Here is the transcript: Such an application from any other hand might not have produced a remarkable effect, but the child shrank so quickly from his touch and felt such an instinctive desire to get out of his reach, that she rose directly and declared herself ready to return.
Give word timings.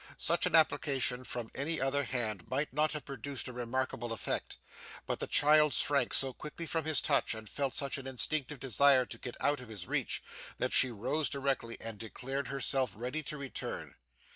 Such 0.17 0.47
an 0.47 0.55
application 0.55 1.23
from 1.23 1.51
any 1.53 1.79
other 1.79 2.01
hand 2.01 2.47
might 2.49 2.73
not 2.73 2.93
have 2.93 3.05
produced 3.05 3.47
a 3.47 3.53
remarkable 3.53 4.11
effect, 4.11 4.57
but 5.05 5.19
the 5.19 5.27
child 5.27 5.75
shrank 5.75 6.15
so 6.15 6.33
quickly 6.33 6.65
from 6.65 6.85
his 6.85 7.01
touch 7.01 7.35
and 7.35 7.47
felt 7.47 7.75
such 7.75 7.99
an 7.99 8.07
instinctive 8.07 8.59
desire 8.59 9.05
to 9.05 9.17
get 9.19 9.37
out 9.39 9.59
of 9.61 9.69
his 9.69 9.85
reach, 9.85 10.23
that 10.57 10.73
she 10.73 10.89
rose 10.89 11.29
directly 11.29 11.77
and 11.79 11.99
declared 11.99 12.47
herself 12.47 12.93
ready 12.95 13.21
to 13.21 13.37
return. 13.37 13.93